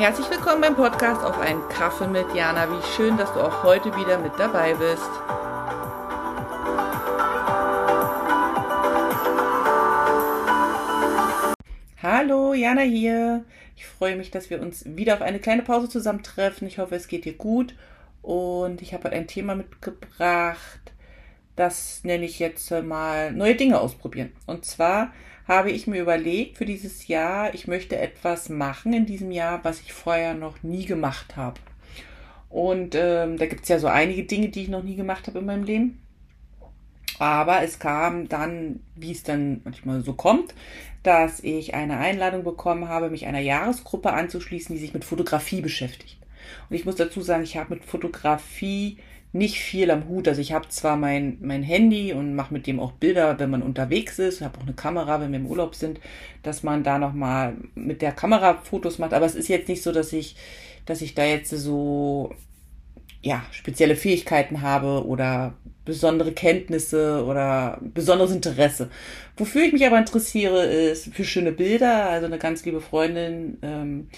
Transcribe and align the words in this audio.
Herzlich 0.00 0.30
willkommen 0.30 0.62
beim 0.62 0.76
Podcast 0.76 1.22
auf 1.22 1.38
einen 1.38 1.68
Kaffee 1.68 2.06
mit 2.06 2.34
Jana. 2.34 2.66
Wie 2.70 2.82
schön, 2.96 3.18
dass 3.18 3.34
du 3.34 3.40
auch 3.40 3.62
heute 3.64 3.94
wieder 3.96 4.16
mit 4.16 4.32
dabei 4.38 4.72
bist. 4.72 5.10
Hallo, 12.02 12.54
Jana 12.54 12.80
hier. 12.80 13.44
Ich 13.76 13.84
freue 13.84 14.16
mich, 14.16 14.30
dass 14.30 14.48
wir 14.48 14.62
uns 14.62 14.86
wieder 14.86 15.12
auf 15.12 15.20
eine 15.20 15.38
kleine 15.38 15.60
Pause 15.60 15.90
zusammentreffen. 15.90 16.66
Ich 16.66 16.78
hoffe, 16.78 16.94
es 16.94 17.06
geht 17.06 17.26
dir 17.26 17.34
gut. 17.34 17.74
Und 18.22 18.80
ich 18.80 18.94
habe 18.94 19.04
heute 19.04 19.16
ein 19.16 19.26
Thema 19.26 19.54
mitgebracht, 19.54 20.94
das 21.56 22.04
nenne 22.04 22.24
ich 22.24 22.38
jetzt 22.38 22.70
mal 22.70 23.32
neue 23.32 23.54
Dinge 23.54 23.78
ausprobieren. 23.78 24.32
Und 24.46 24.64
zwar 24.64 25.12
habe 25.50 25.72
ich 25.72 25.88
mir 25.88 26.00
überlegt 26.00 26.58
für 26.58 26.64
dieses 26.64 27.08
Jahr, 27.08 27.52
ich 27.54 27.66
möchte 27.66 27.98
etwas 27.98 28.50
machen 28.50 28.92
in 28.92 29.04
diesem 29.04 29.32
Jahr, 29.32 29.64
was 29.64 29.80
ich 29.80 29.92
vorher 29.92 30.32
noch 30.32 30.62
nie 30.62 30.84
gemacht 30.84 31.36
habe. 31.36 31.58
Und 32.48 32.94
ähm, 32.94 33.36
da 33.36 33.46
gibt 33.46 33.64
es 33.64 33.68
ja 33.68 33.80
so 33.80 33.88
einige 33.88 34.22
Dinge, 34.22 34.50
die 34.50 34.62
ich 34.62 34.68
noch 34.68 34.84
nie 34.84 34.94
gemacht 34.94 35.26
habe 35.26 35.40
in 35.40 35.46
meinem 35.46 35.64
Leben. 35.64 36.02
Aber 37.18 37.64
es 37.64 37.80
kam 37.80 38.28
dann, 38.28 38.78
wie 38.94 39.10
es 39.10 39.24
dann 39.24 39.60
manchmal 39.64 40.02
so 40.04 40.12
kommt, 40.12 40.54
dass 41.02 41.40
ich 41.40 41.74
eine 41.74 41.98
Einladung 41.98 42.44
bekommen 42.44 42.88
habe, 42.88 43.10
mich 43.10 43.26
einer 43.26 43.40
Jahresgruppe 43.40 44.12
anzuschließen, 44.12 44.76
die 44.76 44.80
sich 44.80 44.94
mit 44.94 45.04
Fotografie 45.04 45.62
beschäftigt. 45.62 46.16
Und 46.68 46.76
ich 46.76 46.84
muss 46.84 46.94
dazu 46.94 47.22
sagen, 47.22 47.42
ich 47.42 47.56
habe 47.56 47.74
mit 47.74 47.84
Fotografie 47.84 48.98
nicht 49.32 49.60
viel 49.60 49.90
am 49.90 50.08
Hut. 50.08 50.26
Also 50.26 50.40
ich 50.40 50.52
habe 50.52 50.68
zwar 50.68 50.96
mein, 50.96 51.38
mein 51.40 51.62
Handy 51.62 52.12
und 52.12 52.34
mache 52.34 52.52
mit 52.52 52.66
dem 52.66 52.80
auch 52.80 52.92
Bilder, 52.92 53.38
wenn 53.38 53.50
man 53.50 53.62
unterwegs 53.62 54.18
ist. 54.18 54.40
Habe 54.40 54.58
auch 54.58 54.64
eine 54.64 54.74
Kamera, 54.74 55.20
wenn 55.20 55.30
wir 55.30 55.38
im 55.38 55.46
Urlaub 55.46 55.74
sind, 55.74 56.00
dass 56.42 56.62
man 56.62 56.82
da 56.82 56.98
nochmal 56.98 57.56
mit 57.74 58.02
der 58.02 58.12
Kamera 58.12 58.58
Fotos 58.62 58.98
macht. 58.98 59.14
Aber 59.14 59.26
es 59.26 59.34
ist 59.34 59.48
jetzt 59.48 59.68
nicht 59.68 59.82
so, 59.82 59.92
dass 59.92 60.12
ich, 60.12 60.36
dass 60.84 61.00
ich 61.00 61.14
da 61.14 61.24
jetzt 61.24 61.50
so 61.50 62.34
ja, 63.22 63.44
spezielle 63.52 63.96
Fähigkeiten 63.96 64.62
habe 64.62 65.06
oder 65.06 65.54
besondere 65.84 66.32
Kenntnisse 66.32 67.24
oder 67.24 67.78
besonderes 67.82 68.32
Interesse. 68.32 68.90
Wofür 69.36 69.62
ich 69.62 69.72
mich 69.72 69.86
aber 69.86 69.98
interessiere, 69.98 70.64
ist 70.64 71.14
für 71.14 71.24
schöne 71.24 71.52
Bilder. 71.52 72.08
Also 72.08 72.26
eine 72.26 72.38
ganz 72.38 72.64
liebe 72.64 72.80
Freundin 72.80 73.58
ähm, 73.62 74.08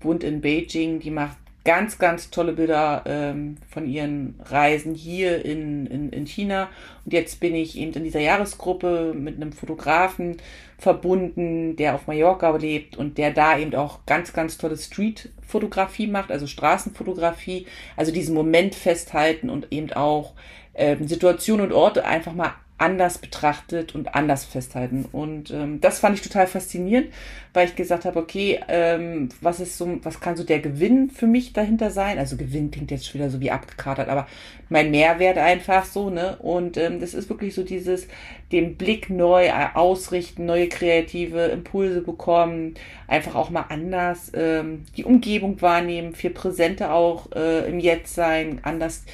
wohnt 0.00 0.24
in 0.24 0.40
Beijing, 0.40 1.00
die 1.00 1.10
macht 1.10 1.36
ganz, 1.70 1.98
ganz 1.98 2.30
tolle 2.30 2.52
Bilder 2.52 3.04
ähm, 3.06 3.56
von 3.72 3.86
ihren 3.86 4.40
Reisen 4.44 4.92
hier 4.92 5.44
in, 5.44 5.86
in, 5.86 6.10
in 6.10 6.26
China. 6.26 6.68
Und 7.04 7.12
jetzt 7.12 7.38
bin 7.38 7.54
ich 7.54 7.78
eben 7.78 7.92
in 7.92 8.02
dieser 8.02 8.18
Jahresgruppe 8.18 9.14
mit 9.14 9.36
einem 9.36 9.52
Fotografen 9.52 10.38
verbunden, 10.78 11.76
der 11.76 11.94
auf 11.94 12.08
Mallorca 12.08 12.56
lebt 12.56 12.96
und 12.96 13.18
der 13.18 13.30
da 13.30 13.56
eben 13.56 13.72
auch 13.76 14.04
ganz, 14.04 14.32
ganz 14.32 14.58
tolle 14.58 14.76
Street-Fotografie 14.76 16.08
macht, 16.08 16.32
also 16.32 16.48
Straßenfotografie, 16.48 17.68
also 17.96 18.10
diesen 18.10 18.34
Moment 18.34 18.74
festhalten 18.74 19.48
und 19.48 19.68
eben 19.70 19.92
auch 19.92 20.32
ähm, 20.74 21.06
Situationen 21.06 21.66
und 21.66 21.72
Orte 21.72 22.04
einfach 22.04 22.32
mal 22.32 22.54
anders 22.80 23.18
betrachtet 23.18 23.94
und 23.94 24.14
anders 24.14 24.44
festhalten. 24.44 25.04
Und 25.12 25.50
ähm, 25.50 25.80
das 25.80 25.98
fand 25.98 26.16
ich 26.16 26.22
total 26.22 26.46
faszinierend, 26.46 27.08
weil 27.52 27.68
ich 27.68 27.76
gesagt 27.76 28.06
habe, 28.06 28.18
okay, 28.18 28.58
ähm, 28.68 29.28
was 29.40 29.60
ist 29.60 29.76
so, 29.76 29.98
was 30.02 30.20
kann 30.20 30.36
so 30.36 30.44
der 30.44 30.60
Gewinn 30.60 31.10
für 31.10 31.26
mich 31.26 31.52
dahinter 31.52 31.90
sein? 31.90 32.18
Also 32.18 32.36
Gewinn 32.36 32.70
klingt 32.70 32.90
jetzt 32.90 33.06
schon 33.06 33.20
wieder 33.20 33.28
so 33.28 33.40
wie 33.40 33.50
abgekatert, 33.50 34.08
aber 34.08 34.26
mein 34.70 34.90
Mehrwert 34.90 35.36
einfach 35.36 35.84
so, 35.84 36.08
ne? 36.08 36.38
Und 36.38 36.78
ähm, 36.78 37.00
das 37.00 37.12
ist 37.12 37.28
wirklich 37.28 37.54
so 37.54 37.64
dieses, 37.64 38.08
den 38.50 38.76
Blick 38.76 39.10
neu 39.10 39.46
äh, 39.46 39.68
ausrichten, 39.74 40.46
neue 40.46 40.68
kreative 40.68 41.46
Impulse 41.46 42.00
bekommen, 42.00 42.74
einfach 43.08 43.34
auch 43.34 43.50
mal 43.50 43.66
anders 43.68 44.32
ähm, 44.34 44.84
die 44.96 45.04
Umgebung 45.04 45.60
wahrnehmen, 45.60 46.14
viel 46.14 46.30
präsenter 46.30 46.94
auch 46.94 47.30
äh, 47.32 47.68
im 47.68 47.78
Jetzt 47.78 48.14
sein, 48.14 48.60
anders 48.62 49.04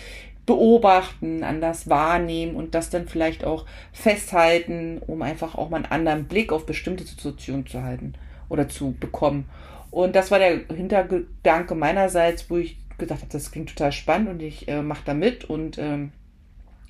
beobachten, 0.47 1.43
anders 1.43 1.89
wahrnehmen 1.91 2.55
und 2.55 2.75
das 2.75 2.89
dann 2.89 3.09
vielleicht 3.09 3.45
auch 3.45 3.67
festhalten, 3.93 5.03
um 5.07 5.23
einfach 5.23 5.57
auch 5.57 5.69
mal 5.69 5.79
einen 5.79 5.87
anderen 5.87 6.25
Blick 6.25 6.53
auf 6.53 6.67
bestimmte 6.67 7.05
Situationen 7.05 7.67
zu 7.67 7.83
halten 7.83 8.15
oder 8.49 8.69
zu 8.69 8.93
bekommen. 8.99 9.49
Und 9.91 10.15
das 10.15 10.31
war 10.31 10.39
der 10.39 10.61
Hintergedanke 10.75 11.75
meinerseits, 11.75 12.49
wo 12.49 12.57
ich 12.59 12.77
gedacht 12.99 13.21
habe, 13.21 13.33
das 13.33 13.51
klingt 13.51 13.71
total 13.71 13.93
spannend 13.93 14.29
und 14.29 14.43
ich 14.43 14.69
äh, 14.69 14.83
mache 14.83 15.03
da 15.05 15.15
mit 15.15 15.45
und 15.45 15.79
ähm, 15.79 16.13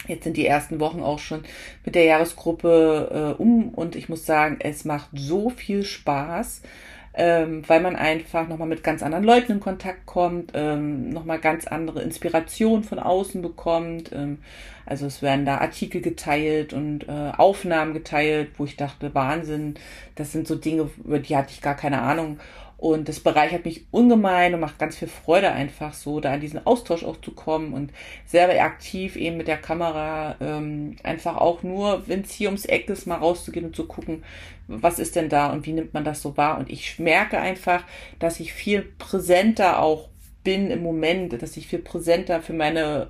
Jetzt 0.07 0.25
sind 0.25 0.37
die 0.37 0.47
ersten 0.47 0.79
Wochen 0.79 1.03
auch 1.03 1.19
schon 1.19 1.43
mit 1.85 1.95
der 1.95 2.05
Jahresgruppe 2.05 3.35
äh, 3.39 3.43
um 3.43 3.71
und 3.71 3.97
ich 3.97 4.09
muss 4.09 4.27
sagen, 4.27 4.59
es 4.61 4.85
macht 4.85 5.09
so 5.15 5.51
viel 5.51 5.83
Spaß 5.85 6.63
ähm, 7.17 7.63
weil 7.67 7.81
man 7.81 7.97
einfach 7.97 8.47
nochmal 8.47 8.69
mit 8.69 8.83
ganz 8.83 9.03
anderen 9.03 9.25
Leuten 9.25 9.53
in 9.53 9.61
Kontakt 9.61 10.05
kommt, 10.05 10.53
ähm, 10.55 11.09
nochmal 11.09 11.39
ganz 11.39 11.67
andere 11.67 12.03
Inspiration 12.03 12.85
von 12.85 12.99
außen 12.99 13.41
bekommt. 13.41 14.13
Ähm, 14.13 14.39
also 14.85 15.07
es 15.07 15.23
werden 15.23 15.47
da 15.47 15.59
Artikel 15.59 16.03
geteilt 16.03 16.75
und 16.75 17.09
äh, 17.09 17.33
Aufnahmen 17.37 17.95
geteilt, 17.95 18.51
wo 18.59 18.65
ich 18.67 18.77
dachte, 18.77 19.15
Wahnsinn, 19.15 19.77
das 20.15 20.33
sind 20.33 20.47
so 20.47 20.57
Dinge, 20.57 20.91
über 21.03 21.19
die 21.19 21.37
hatte 21.37 21.53
ich 21.53 21.63
gar 21.63 21.75
keine 21.75 22.03
Ahnung. 22.03 22.39
Und 22.79 23.09
das 23.09 23.21
bereichert 23.21 23.65
mich 23.65 23.87
ungemein 23.91 24.53
und 24.53 24.61
macht 24.61 24.79
ganz 24.79 24.97
viel 24.97 25.09
Freude 25.09 25.51
einfach 25.51 25.95
so, 25.95 26.21
da 26.21 26.35
in 26.35 26.43
diesen 26.43 26.67
Austausch 26.67 27.05
auch 27.05 27.19
zu 27.21 27.33
kommen 27.33 27.73
und 27.73 27.91
selber 28.27 28.61
aktiv 28.61 29.17
eben 29.17 29.39
mit 29.39 29.49
der 29.49 29.57
Kamera 29.57 30.37
ähm, 30.41 30.97
einfach 31.03 31.39
auch 31.39 31.63
nur, 31.63 32.07
wenn 32.07 32.21
es 32.21 32.33
hier 32.33 32.49
ums 32.49 32.67
Eck 32.67 32.91
ist, 32.91 33.07
mal 33.07 33.17
rauszugehen 33.17 33.67
und 33.67 33.77
zu 33.77 33.87
gucken, 33.87 34.25
was 34.69 34.99
ist 34.99 35.17
denn 35.17 35.31
da 35.31 35.53
und 35.53 35.65
wie 35.65 35.73
nimmt 35.73 35.95
man 35.95 36.05
das 36.05 36.21
so 36.21 36.37
wahr. 36.37 36.59
Und 36.59 36.71
ich 36.71 36.99
merke 36.99 37.39
einfach, 37.39 37.83
dass 38.19 38.41
ich 38.41 38.53
viel 38.53 38.83
präsenter 38.83 39.81
auch 39.81 40.11
bin 40.45 40.71
im 40.71 40.83
Moment, 40.83 41.41
dass 41.41 41.57
ich 41.57 41.67
viel 41.67 41.79
präsenter 41.79 42.43
für 42.43 42.53
meine 42.53 43.09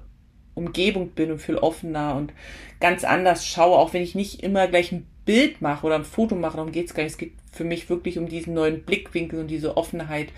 Umgebung 0.54 1.10
bin 1.10 1.33
und 1.33 1.41
viel 1.41 1.56
offener 1.59 2.15
und 2.15 2.33
ganz 2.81 3.04
anders 3.04 3.47
schaue, 3.47 3.77
auch 3.77 3.93
wenn 3.93 4.03
ich 4.03 4.15
nicht 4.15 4.43
immer 4.43 4.69
gleich 4.69 4.93
ein 4.93 5.06
Bild 5.27 5.61
mache 5.61 5.85
oder 5.85 5.97
ein 5.97 6.05
Foto 6.05 6.35
mache, 6.35 6.57
darum 6.57 6.73
geht 6.73 6.87
es 6.87 6.95
gar 6.95 7.03
nicht. 7.03 7.13
Es 7.13 7.19
geht 7.19 7.33
für 7.53 7.65
mich 7.65 7.91
wirklich 7.91 8.19
um 8.19 8.29
diesen 8.29 8.55
neuen 8.55 8.83
Blickwinkel 8.83 9.41
und 9.41 9.49
diese 9.49 9.77
Offenheit 9.77 10.29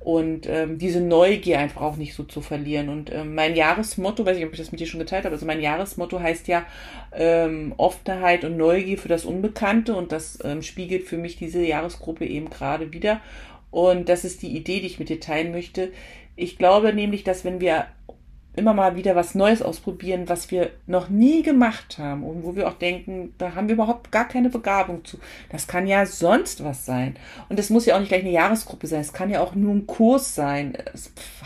und 0.00 0.46
ähm, 0.46 0.78
diese 0.78 1.00
Neugier 1.00 1.58
einfach 1.58 1.80
auch 1.80 1.96
nicht 1.96 2.14
so 2.14 2.24
zu 2.24 2.42
verlieren. 2.42 2.90
Und 2.90 3.10
ähm, 3.12 3.34
mein 3.34 3.56
Jahresmotto, 3.56 4.24
weiß 4.24 4.36
ich, 4.36 4.44
ob 4.44 4.52
ich 4.52 4.58
das 4.58 4.70
mit 4.70 4.80
dir 4.80 4.86
schon 4.86 5.00
geteilt 5.00 5.24
habe, 5.24 5.34
also 5.34 5.46
mein 5.46 5.62
Jahresmotto 5.62 6.20
heißt 6.20 6.46
ja 6.46 6.66
ähm, 7.12 7.72
Offenheit 7.78 8.44
und 8.44 8.56
Neugier 8.56 8.98
für 8.98 9.08
das 9.08 9.24
Unbekannte 9.24 9.96
und 9.96 10.12
das 10.12 10.38
ähm, 10.44 10.62
spiegelt 10.62 11.04
für 11.04 11.16
mich 11.16 11.36
diese 11.36 11.64
Jahresgruppe 11.64 12.26
eben 12.26 12.50
gerade 12.50 12.92
wieder. 12.92 13.20
Und 13.70 14.08
das 14.08 14.24
ist 14.24 14.42
die 14.42 14.56
Idee, 14.56 14.80
die 14.80 14.86
ich 14.86 14.98
mit 14.98 15.08
dir 15.08 15.20
teilen 15.20 15.50
möchte. 15.52 15.90
Ich 16.36 16.58
glaube 16.58 16.92
nämlich, 16.92 17.24
dass 17.24 17.44
wenn 17.44 17.60
wir 17.60 17.86
immer 18.56 18.74
mal 18.74 18.96
wieder 18.96 19.16
was 19.16 19.34
Neues 19.34 19.62
ausprobieren, 19.62 20.28
was 20.28 20.50
wir 20.50 20.70
noch 20.86 21.08
nie 21.08 21.42
gemacht 21.42 21.98
haben 21.98 22.22
und 22.22 22.44
wo 22.44 22.54
wir 22.54 22.68
auch 22.68 22.74
denken, 22.74 23.34
da 23.38 23.54
haben 23.54 23.68
wir 23.68 23.74
überhaupt 23.74 24.12
gar 24.12 24.28
keine 24.28 24.50
Begabung 24.50 25.04
zu. 25.04 25.18
Das 25.50 25.66
kann 25.66 25.86
ja 25.86 26.06
sonst 26.06 26.62
was 26.62 26.86
sein. 26.86 27.16
Und 27.48 27.58
das 27.58 27.70
muss 27.70 27.86
ja 27.86 27.96
auch 27.96 28.00
nicht 28.00 28.08
gleich 28.08 28.22
eine 28.22 28.30
Jahresgruppe 28.30 28.86
sein. 28.86 29.00
Es 29.00 29.12
kann 29.12 29.30
ja 29.30 29.40
auch 29.40 29.54
nur 29.54 29.74
ein 29.74 29.86
Kurs 29.86 30.34
sein. 30.34 30.76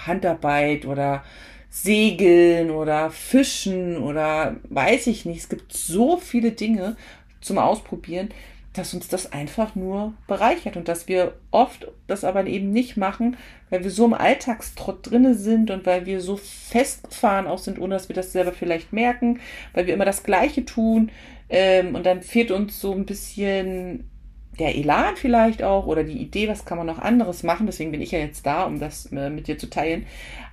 Handarbeit 0.06 0.84
oder 0.84 1.22
Segeln 1.70 2.70
oder 2.70 3.10
Fischen 3.10 3.98
oder 3.98 4.56
weiß 4.68 5.06
ich 5.06 5.24
nicht. 5.24 5.38
Es 5.38 5.48
gibt 5.48 5.72
so 5.72 6.16
viele 6.16 6.52
Dinge 6.52 6.96
zum 7.40 7.58
Ausprobieren 7.58 8.30
dass 8.78 8.94
uns 8.94 9.08
das 9.08 9.32
einfach 9.32 9.74
nur 9.74 10.14
bereichert 10.26 10.76
und 10.76 10.88
dass 10.88 11.08
wir 11.08 11.34
oft 11.50 11.88
das 12.06 12.24
aber 12.24 12.46
eben 12.46 12.70
nicht 12.70 12.96
machen, 12.96 13.36
weil 13.70 13.84
wir 13.84 13.90
so 13.90 14.04
im 14.06 14.14
Alltagstrott 14.14 15.10
drinne 15.10 15.34
sind 15.34 15.70
und 15.70 15.84
weil 15.84 16.06
wir 16.06 16.20
so 16.20 16.36
festgefahren 16.36 17.46
auch 17.46 17.58
sind, 17.58 17.78
ohne 17.78 17.94
dass 17.94 18.08
wir 18.08 18.14
das 18.14 18.32
selber 18.32 18.52
vielleicht 18.52 18.92
merken, 18.92 19.40
weil 19.74 19.86
wir 19.86 19.94
immer 19.94 20.04
das 20.04 20.22
Gleiche 20.22 20.64
tun 20.64 21.10
ähm, 21.48 21.94
und 21.94 22.06
dann 22.06 22.22
fehlt 22.22 22.50
uns 22.50 22.80
so 22.80 22.92
ein 22.92 23.06
bisschen 23.06 24.10
der 24.58 24.76
Elan 24.76 25.16
vielleicht 25.16 25.62
auch 25.62 25.86
oder 25.86 26.04
die 26.04 26.20
Idee, 26.20 26.48
was 26.48 26.64
kann 26.64 26.78
man 26.78 26.86
noch 26.86 26.98
anderes 26.98 27.42
machen. 27.42 27.66
Deswegen 27.66 27.92
bin 27.92 28.02
ich 28.02 28.10
ja 28.10 28.18
jetzt 28.18 28.44
da, 28.44 28.64
um 28.64 28.80
das 28.80 29.06
äh, 29.12 29.30
mit 29.30 29.46
dir 29.46 29.56
zu 29.56 29.70
teilen. 29.70 30.06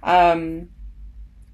Ähm, 0.06 0.70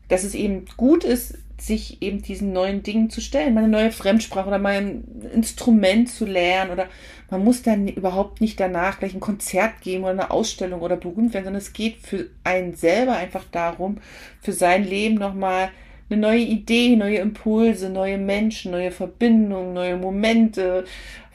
dass 0.09 0.25
es 0.25 0.35
eben 0.35 0.65
gut 0.75 1.05
ist, 1.05 1.37
sich 1.61 2.01
eben 2.01 2.21
diesen 2.21 2.53
neuen 2.53 2.83
Dingen 2.83 3.09
zu 3.09 3.21
stellen, 3.21 3.53
mal 3.53 3.63
eine 3.63 3.71
neue 3.71 3.91
Fremdsprache 3.91 4.47
oder 4.47 4.59
mal 4.59 4.73
ein 4.73 5.03
Instrument 5.33 6.09
zu 6.09 6.25
lernen 6.25 6.71
oder 6.71 6.87
man 7.29 7.43
muss 7.43 7.61
dann 7.61 7.87
überhaupt 7.87 8.41
nicht 8.41 8.59
danach 8.59 8.99
gleich 8.99 9.13
ein 9.13 9.19
Konzert 9.19 9.81
geben 9.81 10.03
oder 10.03 10.11
eine 10.11 10.31
Ausstellung 10.31 10.81
oder 10.81 10.97
berühmt 10.97 11.33
werden, 11.33 11.45
sondern 11.45 11.61
es 11.61 11.73
geht 11.73 11.97
für 11.97 12.27
einen 12.43 12.75
selber 12.75 13.15
einfach 13.15 13.45
darum, 13.51 13.99
für 14.41 14.53
sein 14.53 14.83
Leben 14.83 15.15
nochmal 15.15 15.69
eine 16.09 16.19
neue 16.19 16.41
Idee, 16.41 16.95
neue 16.95 17.19
Impulse, 17.19 17.89
neue 17.89 18.17
Menschen, 18.17 18.71
neue 18.71 18.91
Verbindungen, 18.91 19.73
neue 19.73 19.95
Momente. 19.95 20.83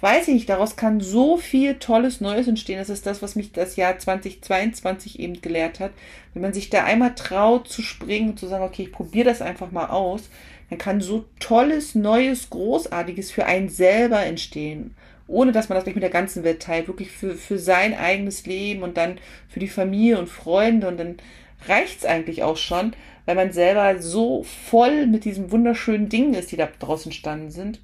Weiß 0.06 0.28
ich 0.28 0.34
nicht, 0.34 0.48
daraus 0.48 0.76
kann 0.76 1.00
so 1.00 1.36
viel 1.36 1.80
Tolles 1.80 2.20
Neues 2.20 2.46
entstehen. 2.46 2.78
Das 2.78 2.90
ist 2.90 3.06
das, 3.06 3.22
was 3.22 3.34
mich 3.34 3.50
das 3.50 3.74
Jahr 3.74 3.98
2022 3.98 5.18
eben 5.18 5.40
gelehrt 5.40 5.80
hat. 5.80 5.90
Wenn 6.32 6.42
man 6.42 6.52
sich 6.52 6.70
da 6.70 6.84
einmal 6.84 7.16
traut 7.16 7.66
zu 7.66 7.82
springen 7.82 8.28
und 8.30 8.38
zu 8.38 8.46
sagen, 8.46 8.62
okay, 8.62 8.84
ich 8.84 8.92
probiere 8.92 9.24
das 9.24 9.42
einfach 9.42 9.72
mal 9.72 9.86
aus, 9.86 10.30
dann 10.70 10.78
kann 10.78 11.00
so 11.00 11.24
Tolles, 11.40 11.96
Neues, 11.96 12.50
Großartiges 12.50 13.32
für 13.32 13.46
einen 13.46 13.68
selber 13.68 14.24
entstehen. 14.24 14.94
ohne 15.26 15.50
dass 15.50 15.68
man 15.68 15.74
das 15.74 15.82
gleich 15.82 15.96
mit 15.96 16.04
der 16.04 16.10
ganzen 16.10 16.44
Welt 16.44 16.62
teilt, 16.62 16.86
wirklich 16.86 17.10
für, 17.10 17.34
für 17.34 17.58
sein 17.58 17.92
eigenes 17.92 18.46
Leben 18.46 18.84
und 18.84 18.96
dann 18.96 19.18
für 19.48 19.58
die 19.58 19.66
Familie 19.66 20.20
und 20.20 20.28
Freunde 20.28 20.86
und 20.86 20.98
dann 20.98 21.16
reicht 21.66 21.98
es 21.98 22.04
eigentlich 22.04 22.44
auch 22.44 22.56
schon, 22.56 22.92
weil 23.24 23.34
man 23.34 23.50
selber 23.50 24.00
so 24.00 24.44
voll 24.44 25.08
mit 25.08 25.24
diesen 25.24 25.50
wunderschönen 25.50 26.08
Dingen 26.08 26.34
ist, 26.34 26.52
die 26.52 26.56
da 26.56 26.68
draußen 26.78 27.10
entstanden 27.10 27.50
sind, 27.50 27.80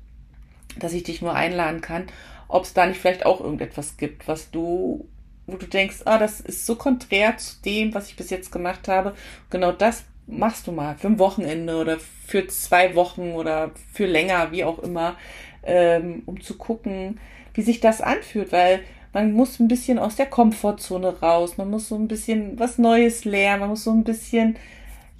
dass 0.78 0.92
ich 0.92 1.02
dich 1.02 1.22
nur 1.22 1.34
einladen 1.34 1.80
kann, 1.80 2.06
ob 2.48 2.64
es 2.64 2.74
da 2.74 2.86
nicht 2.86 3.00
vielleicht 3.00 3.26
auch 3.26 3.40
irgendetwas 3.40 3.96
gibt, 3.96 4.28
was 4.28 4.50
du, 4.50 5.08
wo 5.46 5.56
du 5.56 5.66
denkst, 5.66 6.02
ah, 6.04 6.18
das 6.18 6.40
ist 6.40 6.66
so 6.66 6.76
konträr 6.76 7.36
zu 7.38 7.56
dem, 7.64 7.94
was 7.94 8.08
ich 8.08 8.16
bis 8.16 8.30
jetzt 8.30 8.52
gemacht 8.52 8.88
habe. 8.88 9.14
Genau 9.50 9.72
das 9.72 10.04
machst 10.26 10.66
du 10.66 10.72
mal 10.72 10.96
für 10.96 11.08
ein 11.08 11.18
Wochenende 11.18 11.76
oder 11.76 11.98
für 12.26 12.46
zwei 12.46 12.94
Wochen 12.94 13.32
oder 13.32 13.72
für 13.92 14.06
länger, 14.06 14.52
wie 14.52 14.64
auch 14.64 14.78
immer, 14.78 15.16
ähm, 15.62 16.22
um 16.26 16.40
zu 16.40 16.56
gucken, 16.56 17.18
wie 17.54 17.62
sich 17.62 17.80
das 17.80 18.00
anfühlt, 18.00 18.52
weil 18.52 18.80
man 19.12 19.32
muss 19.32 19.60
ein 19.60 19.68
bisschen 19.68 19.98
aus 19.98 20.16
der 20.16 20.26
Komfortzone 20.26 21.20
raus, 21.20 21.58
man 21.58 21.70
muss 21.70 21.88
so 21.88 21.96
ein 21.96 22.08
bisschen 22.08 22.58
was 22.58 22.78
Neues 22.78 23.24
lernen, 23.24 23.60
man 23.60 23.70
muss 23.70 23.84
so 23.84 23.90
ein 23.90 24.04
bisschen 24.04 24.56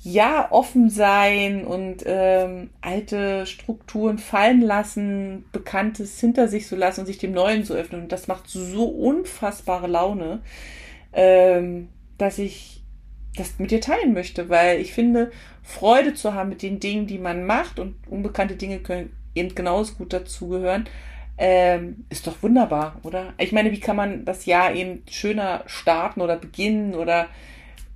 ja 0.03 0.51
offen 0.51 0.91
sein 0.91 1.65
und 1.65 2.03
ähm, 2.07 2.71
alte 2.81 3.47
Strukturen 3.47 4.19
fallen 4.19 4.61
lassen, 4.61 5.45
Bekanntes 5.53 6.19
hinter 6.19 6.49
sich 6.49 6.67
so 6.67 6.75
lassen 6.75 7.01
und 7.01 7.07
sich 7.07 7.19
dem 7.19 7.33
Neuen 7.33 7.63
so 7.63 7.75
öffnen. 7.75 8.03
Und 8.03 8.13
das 8.13 8.27
macht 8.27 8.49
so 8.49 8.85
unfassbare 8.85 9.87
Laune, 9.87 10.41
ähm, 11.13 11.89
dass 12.19 12.39
ich 12.39 12.83
das 13.37 13.59
mit 13.59 13.71
dir 13.71 13.81
teilen 13.81 14.13
möchte, 14.13 14.49
weil 14.49 14.81
ich 14.81 14.93
finde, 14.93 15.31
Freude 15.63 16.15
zu 16.15 16.35
haben 16.35 16.49
mit 16.49 16.63
den 16.63 16.81
Dingen, 16.81 17.07
die 17.07 17.19
man 17.19 17.47
macht 17.47 17.79
und 17.79 17.95
unbekannte 18.11 18.57
Dinge 18.57 18.81
können 18.81 19.17
eben 19.35 19.55
genauso 19.55 19.95
gut 19.95 20.13
dazugehören, 20.13 20.89
ähm, 21.39 22.05
ist 22.11 22.27
doch 22.27 22.43
wunderbar, 22.43 22.99
oder? 23.05 23.33
Ich 23.39 23.53
meine, 23.53 23.73
wie 23.73 23.81
kann 23.81 23.97
man 23.97 24.25
das 24.25 24.47
Jahr 24.47 24.75
eben 24.75 25.03
schöner 25.09 25.63
starten 25.67 26.21
oder 26.21 26.37
beginnen 26.37 26.95
oder 26.95 27.29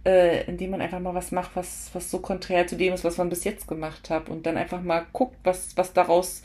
äh, 0.06 0.44
indem 0.44 0.70
man 0.70 0.80
einfach 0.80 1.00
mal 1.00 1.14
was 1.14 1.32
macht, 1.32 1.50
was, 1.54 1.90
was 1.92 2.10
so 2.10 2.20
konträr 2.20 2.66
zu 2.68 2.76
dem 2.76 2.94
ist, 2.94 3.02
was 3.02 3.18
man 3.18 3.28
bis 3.28 3.42
jetzt 3.42 3.66
gemacht 3.66 4.08
hat. 4.08 4.28
Und 4.28 4.46
dann 4.46 4.56
einfach 4.56 4.80
mal 4.80 5.04
guckt, 5.12 5.36
was, 5.42 5.76
was 5.76 5.92
daraus 5.92 6.42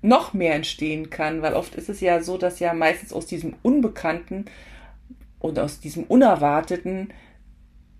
noch 0.00 0.32
mehr 0.32 0.54
entstehen 0.54 1.10
kann, 1.10 1.42
weil 1.42 1.52
oft 1.54 1.74
ist 1.74 1.90
es 1.90 2.00
ja 2.00 2.22
so, 2.22 2.38
dass 2.38 2.58
ja 2.60 2.72
meistens 2.72 3.12
aus 3.12 3.26
diesem 3.26 3.54
Unbekannten 3.62 4.46
und 5.38 5.58
aus 5.58 5.80
diesem 5.80 6.04
Unerwarteten 6.04 7.12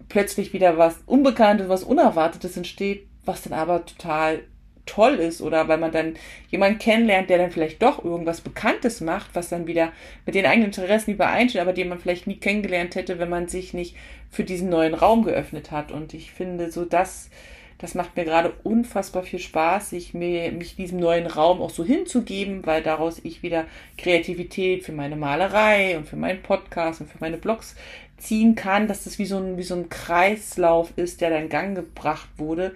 plötzlich 0.09 0.53
wieder 0.53 0.79
was 0.79 0.97
Unbekanntes, 1.07 1.69
was 1.69 1.85
Unerwartetes 1.85 2.57
entsteht, 2.57 3.07
was 3.25 3.43
dann 3.43 3.53
aber 3.53 3.85
total 3.85 4.41
toll 4.87 5.14
ist 5.14 5.40
oder 5.40 5.69
weil 5.69 5.79
man 5.79 5.93
dann 5.93 6.14
jemanden 6.49 6.79
kennenlernt, 6.79 7.31
der 7.31 7.38
dann 7.38 7.50
vielleicht 7.50 7.82
doch 7.82 8.05
irgendwas 8.05 8.40
Bekanntes 8.40 9.00
macht, 9.00 9.31
was 9.34 9.49
dann 9.49 9.67
wieder 9.67 9.93
mit 10.26 10.34
den 10.34 10.46
eigenen 10.46 10.67
Interessen 10.67 11.12
übereinstimmt, 11.12 11.62
aber 11.62 11.73
den 11.73 11.88
man 11.88 11.99
vielleicht 11.99 12.26
nie 12.26 12.37
kennengelernt 12.37 12.94
hätte, 12.94 13.19
wenn 13.19 13.29
man 13.29 13.49
sich 13.49 13.75
nicht 13.75 13.96
für 14.31 14.44
diesen 14.44 14.69
neuen 14.69 14.94
Raum 14.94 15.25
geöffnet 15.25 15.70
hat. 15.70 15.93
Und 15.93 16.14
ich 16.14 16.32
finde 16.32 16.70
so 16.70 16.84
das, 16.84 17.31
das 17.79 17.94
macht 17.94 18.17
mir 18.17 18.25
gerade 18.25 18.52
unfassbar 18.62 19.23
viel 19.23 19.38
Spaß, 19.38 19.90
sich 19.90 20.14
mir, 20.14 20.50
mich 20.52 20.76
diesem 20.76 20.99
neuen 20.99 21.26
Raum 21.26 21.61
auch 21.61 21.70
so 21.70 21.84
hinzugeben, 21.84 22.64
weil 22.67 22.82
daraus 22.82 23.20
ich 23.25 23.43
wieder 23.43 23.67
Kreativität 23.99 24.84
für 24.84 24.93
meine 24.93 25.17
Malerei 25.17 25.96
und 25.96 26.08
für 26.08 26.17
meinen 26.17 26.43
Podcast 26.43 27.00
und 27.00 27.11
für 27.11 27.19
meine 27.20 27.38
Blogs 27.38 27.76
ziehen 28.19 28.55
kann, 28.55 28.87
dass 28.87 29.05
das 29.05 29.19
wie 29.19 29.26
so 29.26 29.37
ein, 29.38 29.56
wie 29.56 29.64
so 29.64 29.75
ein 29.75 29.88
Kreislauf 29.88 30.93
ist, 30.96 31.20
der 31.20 31.31
da 31.31 31.37
in 31.37 31.49
Gang 31.49 31.75
gebracht 31.75 32.29
wurde, 32.37 32.73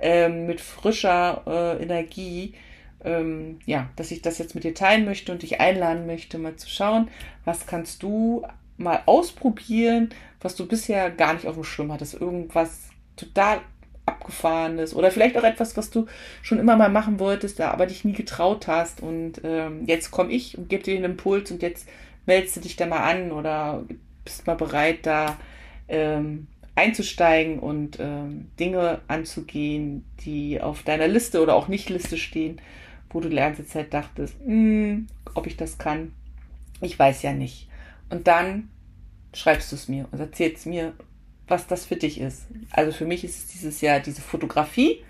ähm, 0.00 0.46
mit 0.46 0.60
frischer 0.60 1.42
äh, 1.46 1.82
Energie, 1.82 2.54
ähm, 3.04 3.58
ja, 3.66 3.88
dass 3.96 4.10
ich 4.10 4.22
das 4.22 4.38
jetzt 4.38 4.54
mit 4.54 4.64
dir 4.64 4.74
teilen 4.74 5.04
möchte 5.04 5.32
und 5.32 5.42
dich 5.42 5.60
einladen 5.60 6.06
möchte, 6.06 6.38
mal 6.38 6.56
zu 6.56 6.68
schauen, 6.68 7.08
was 7.44 7.66
kannst 7.66 8.02
du 8.02 8.44
mal 8.76 9.02
ausprobieren, 9.06 10.10
was 10.40 10.56
du 10.56 10.66
bisher 10.66 11.10
gar 11.10 11.34
nicht 11.34 11.46
auf 11.46 11.54
dem 11.54 11.64
Schirm 11.64 11.92
hattest, 11.92 12.14
irgendwas 12.14 12.88
total 13.16 13.60
abgefahrenes 14.06 14.94
oder 14.94 15.10
vielleicht 15.10 15.36
auch 15.36 15.44
etwas, 15.44 15.76
was 15.76 15.90
du 15.90 16.06
schon 16.42 16.58
immer 16.58 16.76
mal 16.76 16.88
machen 16.88 17.18
wolltest, 17.18 17.60
aber 17.60 17.86
dich 17.86 18.04
nie 18.04 18.12
getraut 18.12 18.66
hast 18.66 19.02
und 19.02 19.40
ähm, 19.44 19.84
jetzt 19.86 20.10
komme 20.10 20.32
ich 20.32 20.58
und 20.58 20.68
gebe 20.68 20.82
dir 20.82 20.94
den 20.94 21.04
Impuls 21.04 21.50
und 21.50 21.62
jetzt 21.62 21.88
meldest 22.26 22.56
du 22.56 22.60
dich 22.60 22.76
da 22.76 22.86
mal 22.86 23.02
an 23.02 23.32
oder 23.32 23.84
bist 24.24 24.46
mal 24.46 24.56
bereit, 24.56 25.00
da 25.02 25.36
ähm, 25.88 26.46
einzusteigen 26.74 27.58
und 27.58 27.98
ähm, 28.00 28.50
Dinge 28.58 29.00
anzugehen, 29.08 30.04
die 30.24 30.60
auf 30.60 30.82
deiner 30.82 31.08
Liste 31.08 31.42
oder 31.42 31.54
auch 31.54 31.68
nicht 31.68 31.90
Liste 31.90 32.16
stehen, 32.16 32.60
wo 33.10 33.20
du 33.20 33.28
die 33.28 33.36
ganze 33.36 33.66
Zeit 33.66 33.92
dachtest, 33.92 34.34
hm, 34.44 35.06
ob 35.34 35.46
ich 35.46 35.56
das 35.56 35.78
kann. 35.78 36.12
Ich 36.80 36.98
weiß 36.98 37.22
ja 37.22 37.32
nicht. 37.32 37.68
Und 38.08 38.26
dann 38.26 38.70
schreibst 39.34 39.70
du 39.72 39.76
es 39.76 39.88
mir 39.88 40.08
und 40.10 40.20
erzählst 40.20 40.66
mir, 40.66 40.92
was 41.48 41.66
das 41.66 41.84
für 41.84 41.96
dich 41.96 42.20
ist. 42.20 42.46
Also 42.70 42.92
für 42.92 43.04
mich 43.04 43.24
ist 43.24 43.38
es 43.38 43.46
dieses 43.48 43.80
Jahr 43.80 44.00
diese 44.00 44.22
Fotografie 44.22 45.02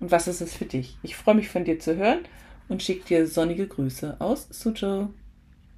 und 0.00 0.10
was 0.10 0.28
ist 0.28 0.40
es 0.40 0.54
für 0.54 0.64
dich? 0.64 0.96
Ich 1.02 1.16
freue 1.16 1.34
mich 1.34 1.48
von 1.48 1.64
dir 1.64 1.78
zu 1.78 1.96
hören 1.96 2.20
und 2.68 2.82
schicke 2.82 3.06
dir 3.06 3.26
sonnige 3.26 3.66
Grüße 3.66 4.16
aus 4.20 4.48
Suzhou. 4.50 5.08